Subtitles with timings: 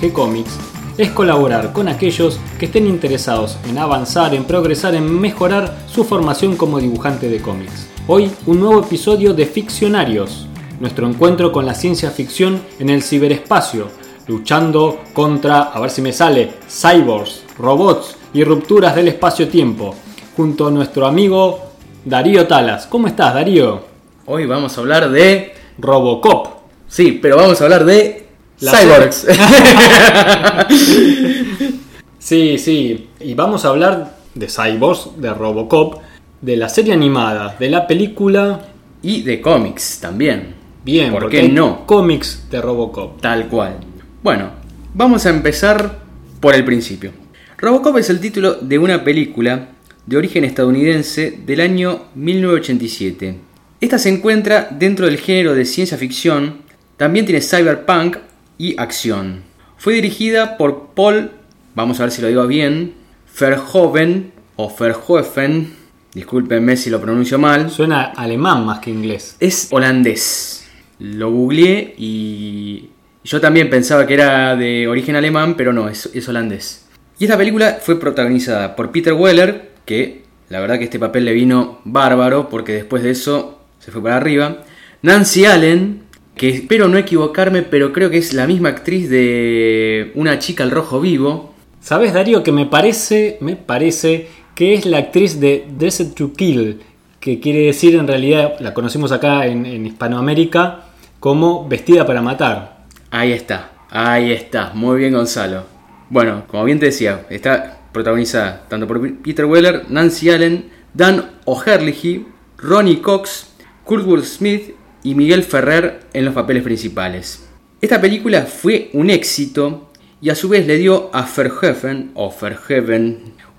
[0.00, 0.58] G-Comics
[0.96, 6.56] es colaborar con aquellos que estén interesados en avanzar, en progresar, en mejorar su formación
[6.56, 7.88] como dibujante de cómics.
[8.06, 10.46] Hoy un nuevo episodio de Ficcionarios,
[10.78, 13.88] nuestro encuentro con la ciencia ficción en el ciberespacio,
[14.28, 19.94] luchando contra, a ver si me sale, cyborgs, robots y rupturas del espacio-tiempo,
[20.36, 21.60] junto a nuestro amigo
[22.04, 22.86] Darío Talas.
[22.86, 23.82] ¿Cómo estás, Darío?
[24.26, 26.48] Hoy vamos a hablar de Robocop.
[26.88, 28.23] Sí, pero vamos a hablar de
[28.70, 29.26] cyborgs.
[32.18, 36.00] Sí, sí, y vamos a hablar de cyborgs, de Robocop,
[36.40, 38.68] de la serie animada, de la película.
[39.02, 40.54] y de cómics también.
[40.82, 41.84] Bien, ¿Por qué no?
[41.86, 43.20] Cómics de Robocop.
[43.20, 43.76] Tal cual.
[44.22, 44.52] Bueno,
[44.94, 45.98] vamos a empezar
[46.40, 47.10] por el principio.
[47.58, 49.68] Robocop es el título de una película
[50.06, 53.38] de origen estadounidense del año 1987.
[53.82, 56.62] Esta se encuentra dentro del género de ciencia ficción,
[56.96, 58.16] también tiene cyberpunk
[58.58, 59.42] y acción.
[59.76, 61.30] Fue dirigida por Paul,
[61.74, 62.94] vamos a ver si lo digo bien,
[63.38, 65.74] Verhoeven o Verhoeven,
[66.14, 69.36] discúlpenme si lo pronuncio mal, Suena alemán más que inglés.
[69.40, 70.66] es holandés.
[71.00, 72.90] Lo googleé y
[73.24, 76.86] yo también pensaba que era de origen alemán, pero no, es, es holandés.
[77.18, 81.32] Y esta película fue protagonizada por Peter Weller, que la verdad que este papel le
[81.32, 84.58] vino bárbaro, porque después de eso se fue para arriba.
[85.02, 86.03] Nancy Allen,
[86.36, 90.70] que espero no equivocarme, pero creo que es la misma actriz de Una chica al
[90.70, 91.54] rojo vivo.
[91.80, 96.80] ¿Sabes, Darío, que me parece, me parece que es la actriz de Dressed to Kill,
[97.20, 100.86] que quiere decir en realidad, la conocimos acá en, en Hispanoamérica,
[101.20, 102.84] como Vestida para Matar.
[103.10, 105.64] Ahí está, ahí está, muy bien Gonzalo.
[106.10, 112.26] Bueno, como bien te decía, está protagonizada tanto por Peter Weller, Nancy Allen, Dan O'Herlihy,
[112.58, 113.48] Ronnie Cox,
[113.84, 114.74] Kurtwood Smith
[115.04, 117.46] y Miguel Ferrer en los papeles principales.
[117.80, 122.34] Esta película fue un éxito y a su vez le dio a Verhoeven o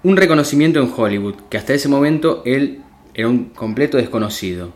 [0.03, 2.81] un reconocimiento en Hollywood, que hasta ese momento él
[3.13, 4.73] era un completo desconocido.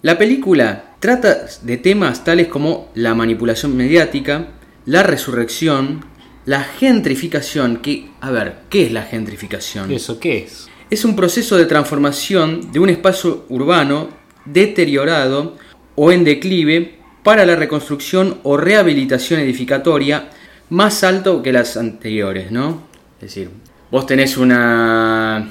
[0.00, 4.48] La película trata de temas tales como la manipulación mediática,
[4.86, 6.04] la resurrección,
[6.46, 9.90] la gentrificación, que, a ver, ¿qué es la gentrificación?
[9.92, 10.68] ¿Eso qué es?
[10.90, 14.08] Es un proceso de transformación de un espacio urbano
[14.44, 15.56] deteriorado
[15.96, 20.28] o en declive para la reconstrucción o rehabilitación edificatoria
[20.70, 22.82] más alto que las anteriores, ¿no?
[23.16, 23.50] Es decir,
[23.90, 25.50] vos tenés una,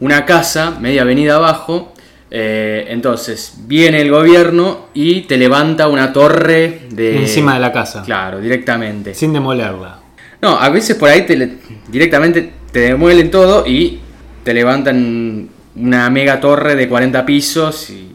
[0.00, 1.92] una casa media avenida abajo,
[2.30, 7.20] eh, entonces viene el gobierno y te levanta una torre de...
[7.20, 8.02] Encima de la casa.
[8.02, 9.14] Claro, directamente.
[9.14, 9.98] Sin demolerla.
[10.40, 14.00] No, a veces por ahí te directamente te demuelen todo y
[14.42, 18.11] te levantan una mega torre de 40 pisos y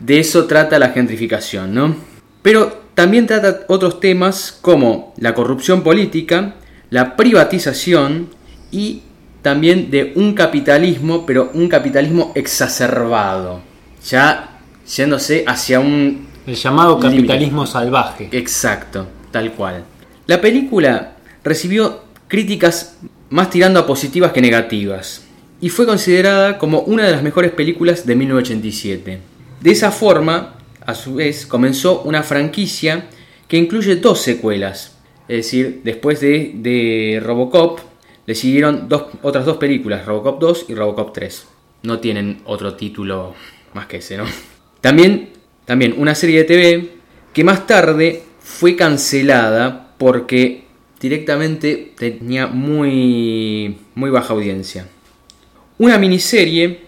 [0.00, 1.94] de eso trata la gentrificación, ¿no?
[2.42, 6.56] Pero también trata otros temas como la corrupción política,
[6.90, 8.28] la privatización
[8.70, 9.02] y
[9.42, 13.60] también de un capitalismo, pero un capitalismo exacerbado,
[14.04, 18.28] ya yéndose hacia un El llamado capitalismo salvaje.
[18.32, 19.84] Exacto, tal cual.
[20.26, 22.96] La película recibió críticas
[23.30, 25.24] más tirando a positivas que negativas
[25.60, 29.29] y fue considerada como una de las mejores películas de 1987.
[29.60, 30.54] De esa forma,
[30.84, 33.06] a su vez, comenzó una franquicia
[33.46, 34.96] que incluye dos secuelas.
[35.28, 37.80] Es decir, después de, Robocop,
[38.26, 41.46] le siguieron dos, otras dos películas, Robocop 2 y Robocop 3.
[41.82, 43.34] No tienen otro título
[43.74, 44.24] más que ese, ¿no?
[44.80, 45.30] También,
[45.64, 46.90] también una serie de TV
[47.32, 50.64] que más tarde fue cancelada porque
[51.00, 54.88] directamente tenía muy, muy baja audiencia.
[55.78, 56.80] Una miniserie,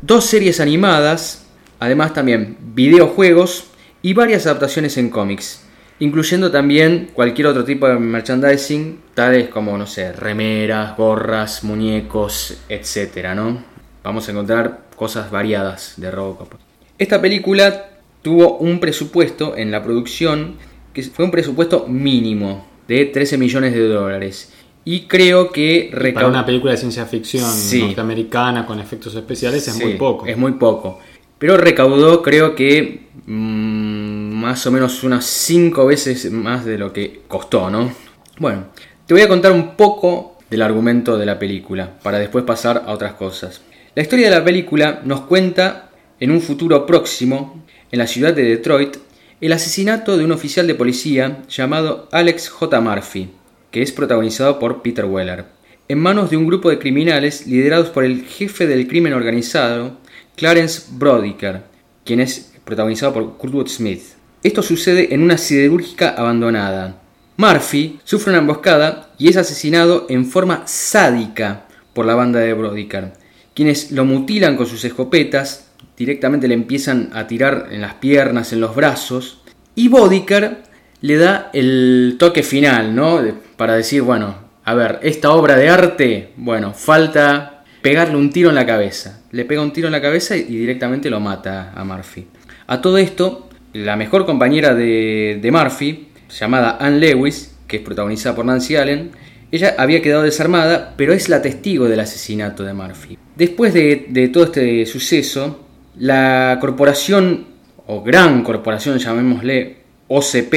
[0.00, 1.46] dos series animadas,
[1.82, 3.64] además también videojuegos
[4.02, 5.64] y varias adaptaciones en cómics,
[5.98, 13.34] incluyendo también cualquier otro tipo de merchandising, tales como, no sé, remeras, gorras, muñecos, etcétera,
[13.34, 13.64] ¿no?
[14.04, 16.54] Vamos a encontrar cosas variadas de Robocop.
[16.98, 17.90] Esta película
[18.22, 20.54] tuvo un presupuesto en la producción
[20.92, 24.52] que fue un presupuesto mínimo de 13 millones de dólares.
[24.84, 27.82] Y creo que Para una película de ciencia ficción Sí.
[27.82, 30.26] norteamericana con efectos especiales es Sí, muy poco.
[30.26, 30.98] Es muy poco.
[31.42, 37.22] Pero recaudó, creo que mm, más o menos unas 5 veces más de lo que
[37.26, 37.92] costó, ¿no?
[38.38, 38.66] Bueno,
[39.06, 42.92] te voy a contar un poco del argumento de la película, para después pasar a
[42.92, 43.60] otras cosas.
[43.96, 45.90] La historia de la película nos cuenta,
[46.20, 48.98] en un futuro próximo, en la ciudad de Detroit,
[49.40, 52.80] el asesinato de un oficial de policía llamado Alex J.
[52.80, 53.30] Murphy,
[53.72, 55.46] que es protagonizado por Peter Weller,
[55.88, 60.00] en manos de un grupo de criminales liderados por el jefe del crimen organizado,
[60.36, 61.62] Clarence Brodiker,
[62.04, 64.02] quien es protagonizado por Kurtwood Smith.
[64.42, 66.96] Esto sucede en una siderúrgica abandonada.
[67.36, 73.12] Murphy sufre una emboscada y es asesinado en forma sádica por la banda de Brodiker,
[73.54, 78.60] quienes lo mutilan con sus escopetas, directamente le empiezan a tirar en las piernas, en
[78.60, 79.42] los brazos,
[79.74, 80.62] y Bodiker
[81.00, 83.20] le da el toque final, ¿no?
[83.56, 84.34] Para decir, bueno,
[84.64, 87.51] a ver, esta obra de arte, bueno, falta
[87.82, 89.20] pegarle un tiro en la cabeza.
[89.32, 92.26] Le pega un tiro en la cabeza y directamente lo mata a Murphy.
[92.68, 98.44] A todo esto, la mejor compañera de, Murphy, llamada Anne Lewis, que es protagonizada por
[98.44, 99.10] Nancy Allen,
[99.50, 103.18] ella había quedado desarmada, pero es la testigo del asesinato de Murphy.
[103.36, 105.66] Después de, de todo este suceso,
[105.98, 107.46] la corporación,
[107.86, 109.76] o gran corporación, llamémosle
[110.08, 110.52] OCP,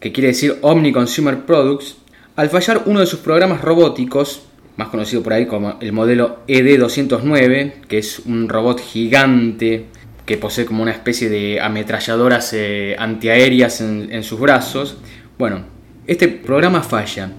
[0.00, 1.98] que quiere decir Omni Consumer Products,
[2.34, 4.46] al fallar uno de sus programas robóticos,
[4.76, 9.86] más conocido por ahí como el modelo ED209, que es un robot gigante
[10.26, 14.98] que posee como una especie de ametralladoras eh, antiaéreas en, sus brazos.
[15.38, 15.64] Bueno,
[16.06, 17.32] este programa falla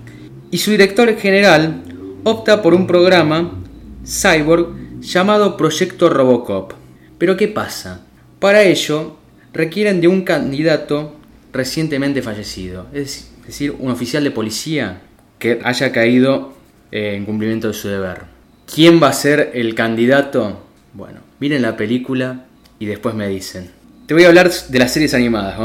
[0.50, 1.84] y su director general
[2.24, 3.62] opta por un programa
[4.06, 6.74] cyborg llamado Proyecto Robocop.
[7.18, 8.06] Pero ¿qué pasa?
[8.40, 9.18] Para ello
[9.54, 11.16] requieren de un candidato
[11.52, 15.02] recientemente fallecido, es decir, un oficial de policía
[15.40, 16.57] que haya caído
[16.92, 18.22] eh, en cumplimiento de su deber.
[18.74, 20.62] ¿Quién va a ser el candidato?
[20.94, 22.46] Bueno, miren la película
[22.80, 23.72] y después me dicen.
[24.06, 25.60] Te voy a hablar de las series animadas.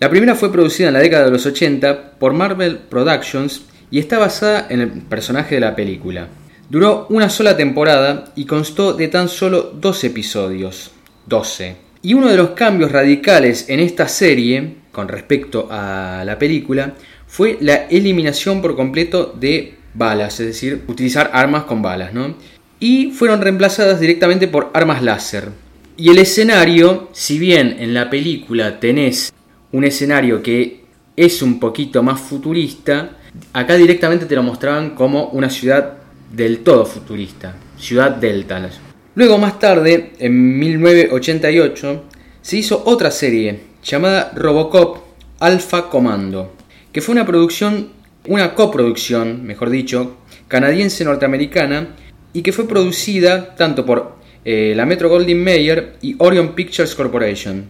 [0.00, 4.18] La primera fue producida en la década de los 80 por Marvel Productions y está
[4.18, 6.28] basada en el personaje de la película.
[6.68, 10.90] Duró una sola temporada y constó de tan solo dos episodios.
[11.26, 11.76] 12.
[12.02, 16.94] Y uno de los cambios radicales en esta serie, con respecto a la película,
[17.26, 22.34] fue la eliminación por completo de balas, es decir, utilizar armas con balas, ¿no?
[22.78, 25.50] Y fueron reemplazadas directamente por armas láser.
[25.96, 29.32] Y el escenario, si bien en la película tenés
[29.72, 30.84] un escenario que
[31.16, 33.16] es un poquito más futurista,
[33.52, 35.94] acá directamente te lo mostraban como una ciudad
[36.32, 38.68] del todo futurista, ciudad delta.
[39.14, 42.04] Luego más tarde, en 1988,
[42.42, 44.98] se hizo otra serie llamada Robocop
[45.40, 46.54] Alpha Commando,
[46.92, 47.88] que fue una producción,
[48.28, 50.16] una coproducción, mejor dicho,
[50.48, 51.96] canadiense-norteamericana
[52.32, 57.66] y que fue producida tanto por eh, la Metro Goldwyn Mayer y Orion Pictures Corporation.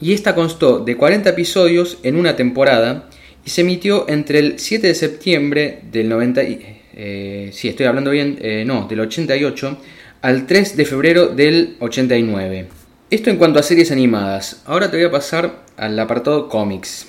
[0.00, 3.08] Y esta constó de 40 episodios en una temporada
[3.44, 8.38] y se emitió entre el 7 de septiembre del 90, eh, sí, estoy hablando bien,
[8.40, 9.78] eh, no, del 88
[10.22, 12.68] al 3 de febrero del 89.
[13.10, 14.62] Esto en cuanto a series animadas.
[14.64, 17.08] Ahora te voy a pasar al apartado cómics.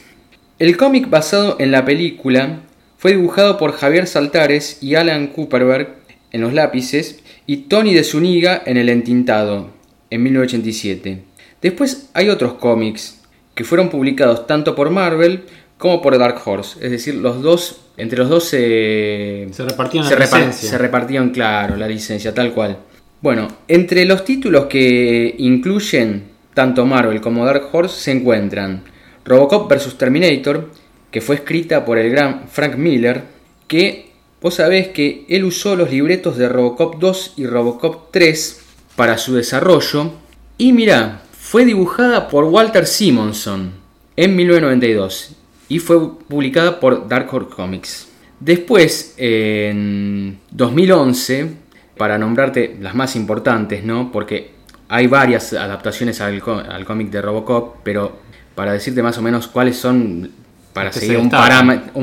[0.60, 2.62] El cómic basado en la película
[3.03, 5.94] fue dibujado por Javier Saltares y Alan Cooperberg
[6.31, 9.71] en los lápices y Tony de Zuniga en el entintado
[10.09, 11.21] en 1987.
[11.61, 13.21] Después hay otros cómics
[13.55, 15.44] que fueron publicados tanto por Marvel
[15.77, 20.54] como por Dark Horse, es decir, los dos entre los dos se, se repartían la
[20.54, 22.78] se repartían claro la licencia tal cual.
[23.19, 26.23] Bueno, entre los títulos que incluyen
[26.54, 28.85] tanto Marvel como Dark Horse se encuentran
[29.25, 29.97] Robocop vs.
[29.97, 30.69] Terminator,
[31.13, 33.23] que fue escrita por el gran Frank Miller,
[33.67, 38.61] que vos sabés que él usó los libretos de Robocop 2 y Robocop 3
[38.95, 40.11] para su desarrollo.
[40.57, 43.71] Y mira, fue dibujada por Walter Simonson
[44.15, 45.35] en 1992
[45.69, 48.07] y fue publicada por Dark Horse Comics.
[48.39, 51.53] Después, en 2011,
[51.95, 54.11] para nombrarte las más importantes, ¿no?
[54.11, 54.51] Porque
[54.89, 58.17] hay varias adaptaciones al, cómic de Robocop, pero
[58.55, 60.43] para decirte más o menos cuáles son,
[60.73, 61.30] para seguir un,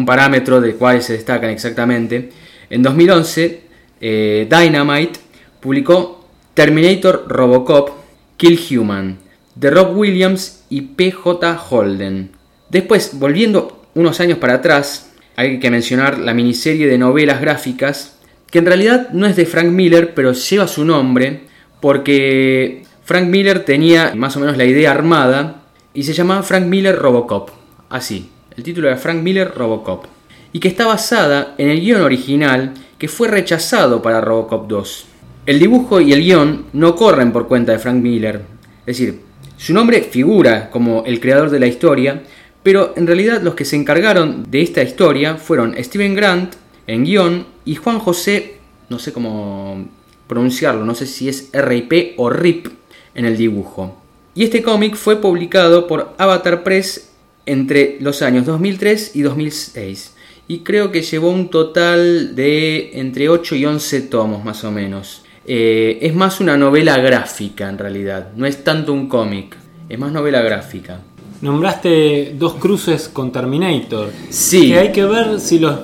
[0.07, 2.31] parámetro de cuáles se destacan exactamente,
[2.71, 3.61] en 2011
[4.01, 5.21] eh, Dynamite
[5.61, 6.25] publicó
[6.55, 7.91] Terminator Robocop
[8.37, 9.19] Kill Human
[9.55, 12.31] de Rob Williams y PJ Holden.
[12.71, 18.17] Después, volviendo unos años para atrás, hay que mencionar la miniserie de novelas gráficas
[18.51, 21.43] que en realidad no es de Frank Miller, pero lleva su nombre
[21.81, 25.63] porque Frank Miller tenía más o menos la idea armada
[25.95, 27.51] y se llamaba Frank Miller Robocop.
[27.89, 30.05] Así, el título era Frank Miller Robocop.
[30.53, 35.07] Y que está basada en el guion original que fue rechazado para Robocop 2.
[35.47, 38.43] El dibujo y el guion no corren por cuenta de Frank Miller.
[38.81, 39.21] Es decir,
[39.57, 42.23] su nombre figura como el creador de la historia,
[42.63, 47.47] Pero en realidad los que se encargaron de esta historia fueron Steven Grant en guion
[47.65, 48.59] y Juan José,
[48.91, 49.89] no sé cómo
[50.27, 52.69] pronunciarlo, no sé si es RIP o RIP
[53.15, 53.97] en el dibujo.
[54.35, 57.10] Y este cómic fue publicado por Avatar Press
[57.47, 60.15] entre los años 2003 y 2006.
[60.49, 65.23] Y creo que llevó un total de entre 8 y 11 tomos más o menos.
[65.47, 69.57] Eh, es más una novela gráfica en realidad, no es tanto un cómic,
[69.89, 71.01] es más novela gráfica.
[71.41, 74.11] Nombraste dos cruces con Terminator.
[74.29, 74.69] Sí.
[74.69, 75.75] Que hay que ver si los.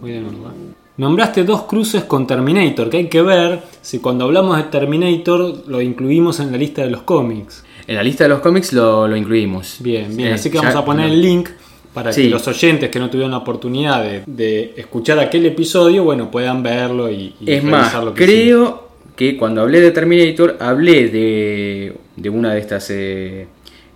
[0.00, 0.74] Voy de nuevo, ¿eh?
[0.96, 5.82] Nombraste dos cruces con Terminator, que hay que ver si cuando hablamos de Terminator lo
[5.82, 7.64] incluimos en la lista de los cómics.
[7.86, 9.76] En la lista de los cómics lo, lo incluimos.
[9.80, 10.30] Bien, bien.
[10.30, 11.12] Eh, Así que ya- vamos a poner no.
[11.14, 11.48] el link
[11.92, 12.22] para Sí.
[12.24, 16.62] que los oyentes que no tuvieron la oportunidad de, de escuchar aquel episodio, bueno, puedan
[16.62, 21.08] verlo y, y Es más, revisar lo que creo que cuando hablé de Terminator hablé
[21.08, 23.46] de, de una de estas eh,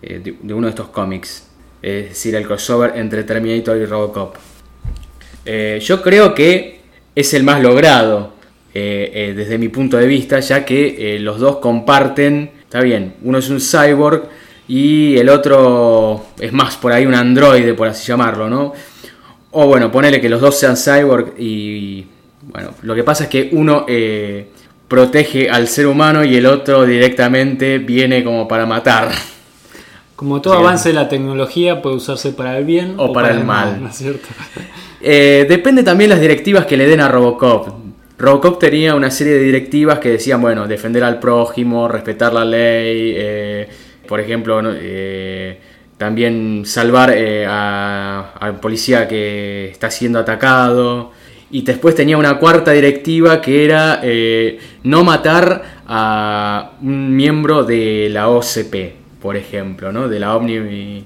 [0.02, 1.48] eh, de, de uno de estos cómics,
[1.80, 4.34] es decir, el crossover entre Terminator y Robocop.
[5.44, 6.80] Eh, yo creo que
[7.14, 8.34] es el más logrado
[8.74, 13.48] eh, desde mi punto de vista, ya que los dos comparten, está bien, uno es
[13.48, 14.24] un cyborg
[14.68, 18.72] y el otro es más por ahí un androide, por así llamarlo, ¿no?
[19.52, 22.04] O bueno, ponele que los dos sean cyborg y
[22.42, 24.48] bueno, lo que pasa es que uno eh,
[24.86, 29.10] protege al ser humano y el otro directamente viene como para matar.
[30.14, 30.60] Como todo Sí.
[30.60, 33.82] avance de la tecnología puede usarse para el bien O para el mal.
[33.82, 34.26] ¿no es cierto?
[35.00, 37.68] Eh, depende también las directivas que le den a Robocop.
[38.18, 43.12] Robocop tenía una serie de directivas que decían, bueno, defender al prójimo, respetar la ley,
[43.16, 43.68] eh,
[44.08, 44.60] por ejemplo.
[44.74, 45.58] Eh,
[45.98, 51.12] también salvar eh, a- al policía que está siendo atacado.
[51.50, 58.08] Y después tenía una cuarta directiva que era eh, no matar a un miembro de
[58.10, 60.08] la OCP, por ejemplo, ¿no?
[60.08, 61.04] de la Omni,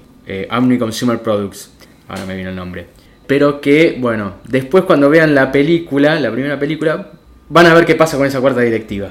[0.49, 1.71] Omni Consumer Products.
[2.07, 2.87] Ahora me vino el nombre.
[3.31, 7.11] Pero que, bueno, después cuando vean la película, la primera película,
[7.47, 9.07] van a ver qué pasa con esa cuarta directiva.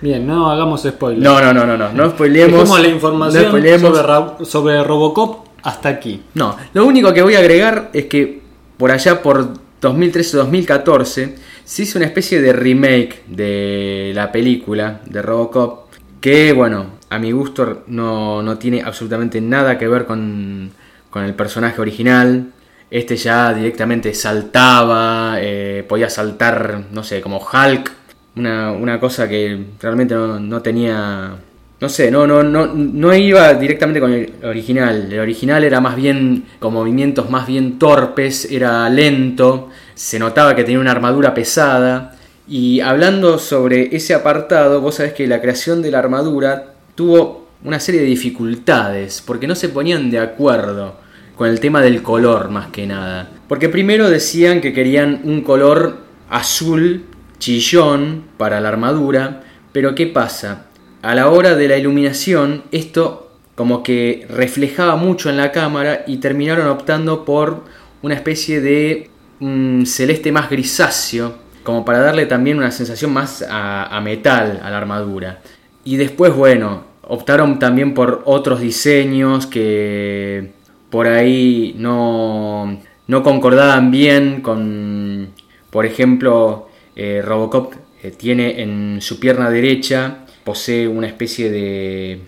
[0.00, 1.22] Bien, no hagamos spoilers.
[1.22, 2.60] No, no, no, no, no, no spoilemos.
[2.60, 3.98] Dejemos la no información spoilemos.
[3.98, 6.22] sobre, sobre Robocop hasta aquí.
[6.32, 8.40] No, lo único que voy a agregar es que
[8.78, 11.34] por allá por 2013 o 2014
[11.66, 15.90] se hizo una especie de remake de la película de Robocop
[16.22, 20.70] que, bueno, a mi gusto no, no tiene absolutamente nada que ver con,
[21.10, 22.53] con el personaje original.
[22.94, 27.90] Este ya directamente saltaba, eh, podía saltar, no sé, como Hulk,
[28.36, 31.36] una, una cosa que realmente no, no tenía
[31.80, 35.12] no sé, no, no, no, no iba directamente con el original.
[35.12, 40.62] El original era más bien con movimientos más bien torpes, era lento, se notaba que
[40.62, 42.14] tenía una armadura pesada.
[42.46, 47.80] Y hablando sobre ese apartado, vos sabés que la creación de la armadura tuvo una
[47.80, 51.02] serie de dificultades, porque no se ponían de acuerdo
[51.36, 53.30] con el tema del color más que nada.
[53.48, 55.98] Porque primero decían que querían un color
[56.30, 57.04] azul
[57.38, 60.66] chillón para la armadura, pero ¿qué pasa?
[61.04, 66.16] a la hora de la iluminación, esto como que reflejaba mucho en la cámara y
[66.16, 67.64] terminaron optando por
[68.00, 73.94] una especie de mm, celeste más grisáceo, como para darle también una sensación más a,
[73.94, 75.40] a metal a la armadura.
[75.84, 80.53] Y después, bueno, optaron también por otros diseños que
[80.94, 85.30] por ahí no, no concordaban bien con,
[85.70, 92.20] por ejemplo, eh, Robocop eh, tiene en su pierna derecha posee una especie de,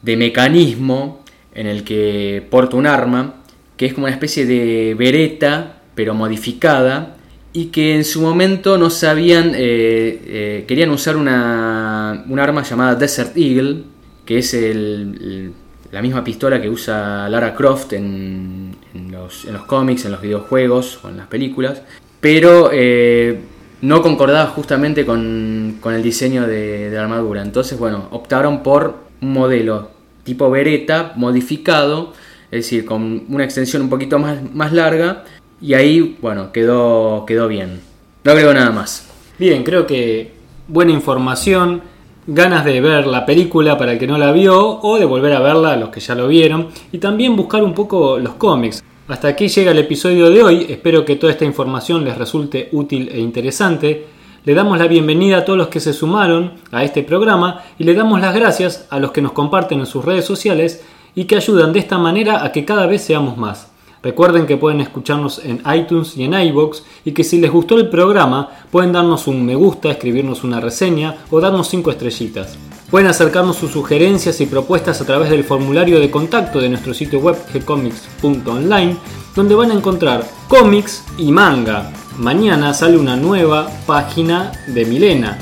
[0.00, 1.22] de mecanismo
[1.54, 3.34] en el que porta un arma,
[3.76, 7.18] que es como una especie de vereta, pero modificada,
[7.52, 13.36] y que en su momento no sabían, eh, querían usar una, un arma llamada Desert
[13.36, 13.82] Eagle,
[14.24, 15.52] que es el-
[15.92, 18.76] la misma pistola que usa Lara Croft en,
[19.10, 21.82] los, en los cómics, en los videojuegos o en las películas,
[22.20, 23.40] pero eh,
[23.82, 27.42] no concordaba justamente con, con el diseño de, la armadura.
[27.42, 29.90] Entonces, bueno, optaron por un modelo
[30.22, 32.12] tipo Beretta modificado,
[32.50, 35.24] es decir, con una extensión un poquito más, más larga,
[35.60, 37.80] y ahí, bueno, quedó, quedó bien.
[38.24, 39.08] No agrego nada más.
[39.38, 40.32] Bien, creo que
[40.68, 41.82] buena información,
[42.26, 45.40] ganas de ver la película para el que no la vio o de volver a
[45.40, 48.82] verla a los que ya lo vieron y también buscar un poco los cómics.
[49.08, 53.08] Hasta aquí llega el episodio de hoy, espero que toda esta información les resulte útil
[53.12, 54.06] e interesante.
[54.44, 57.94] Le damos la bienvenida a todos los que se sumaron a este programa y le
[57.94, 60.84] damos las gracias a los que nos comparten en sus redes sociales
[61.14, 63.69] y que ayudan de esta manera a que cada vez seamos más.
[64.02, 67.90] Recuerden que pueden escucharnos en iTunes y en iBox y que si les gustó el
[67.90, 72.56] programa pueden darnos un me gusta, escribirnos una reseña o darnos 5 estrellitas.
[72.90, 77.20] Pueden acercarnos sus sugerencias y propuestas a través del formulario de contacto de nuestro sitio
[77.20, 78.96] web gcomics.online,
[79.36, 81.92] donde van a encontrar cómics y manga.
[82.16, 85.38] Mañana sale una nueva página de Milena,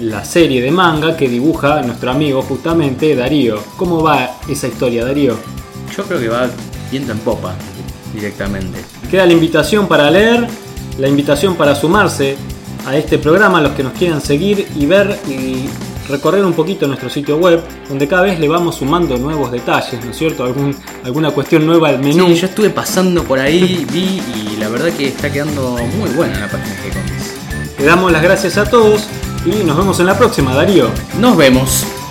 [0.00, 3.58] la serie de manga que dibuja nuestro amigo justamente Darío.
[3.78, 5.36] ¿Cómo va esa historia, Darío?
[5.96, 6.48] Yo creo que va
[6.90, 7.54] viento en popa
[8.14, 8.78] directamente.
[9.10, 10.46] Queda la invitación para leer,
[10.98, 12.36] la invitación para sumarse
[12.86, 15.68] a este programa, los que nos quieran seguir y ver y
[16.08, 20.10] recorrer un poquito nuestro sitio web, donde cada vez le vamos sumando nuevos detalles, ¿no
[20.10, 20.44] es cierto?
[20.44, 22.26] Algún, alguna cuestión nueva al menú.
[22.28, 26.38] Sí, yo estuve pasando por ahí, vi y la verdad que está quedando muy buena
[26.40, 27.34] la página de Comics.
[27.78, 29.06] Le damos las gracias a todos
[29.44, 30.88] y nos vemos en la próxima, Darío.
[31.18, 32.01] Nos vemos.